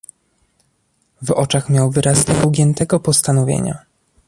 "W 1.21 1.31
oczach 1.31 1.69
miał 1.69 1.91
wyraz 1.91 2.27
nieugiętego 2.27 2.99
postanowienia." 2.99 3.85